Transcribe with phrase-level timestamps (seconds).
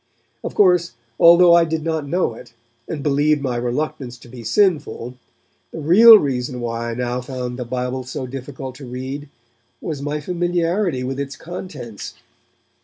[0.43, 2.55] Of course, although I did not know it,
[2.87, 5.13] and believed my reluctance to be sinful,
[5.71, 9.29] the real reason why I now found the Bible so difficult to read
[9.79, 12.15] was my familiarity with its contents.